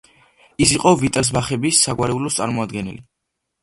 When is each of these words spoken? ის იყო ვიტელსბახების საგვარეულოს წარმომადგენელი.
ის 0.65 0.71
იყო 0.77 0.93
ვიტელსბახების 1.03 1.85
საგვარეულოს 1.87 2.43
წარმომადგენელი. 2.43 3.09